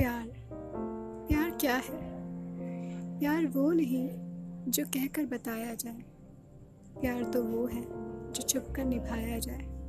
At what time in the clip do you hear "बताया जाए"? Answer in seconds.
5.26-6.04